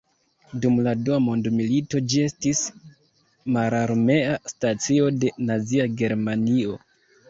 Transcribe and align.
Dum 0.61 0.79
la 0.87 0.93
Dua 1.09 1.19
Mondmilito 1.25 2.01
ĝi 2.15 2.25
estis 2.31 2.63
mararmea 3.59 4.35
stacio 4.57 5.15
de 5.23 5.35
Nazia 5.49 5.91
Germanio. 6.05 6.81